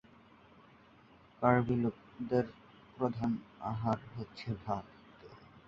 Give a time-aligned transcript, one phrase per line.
[1.41, 2.45] কার্বি লোকদের
[2.97, 3.31] প্রধান
[3.63, 4.85] আহার হচ্ছে ভাত।